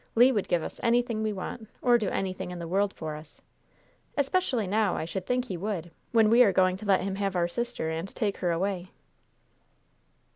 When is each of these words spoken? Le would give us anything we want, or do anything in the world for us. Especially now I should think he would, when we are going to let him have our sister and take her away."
Le 0.15 0.31
would 0.33 0.47
give 0.47 0.63
us 0.63 0.79
anything 0.81 1.21
we 1.21 1.31
want, 1.31 1.67
or 1.83 1.95
do 1.95 2.09
anything 2.09 2.49
in 2.49 2.57
the 2.57 2.67
world 2.67 2.91
for 2.91 3.15
us. 3.15 3.43
Especially 4.17 4.65
now 4.65 4.95
I 4.95 5.05
should 5.05 5.27
think 5.27 5.45
he 5.45 5.57
would, 5.57 5.91
when 6.11 6.27
we 6.31 6.41
are 6.41 6.51
going 6.51 6.75
to 6.77 6.87
let 6.87 7.01
him 7.03 7.13
have 7.17 7.35
our 7.35 7.47
sister 7.47 7.91
and 7.91 8.09
take 8.15 8.37
her 8.37 8.49
away." 8.51 8.89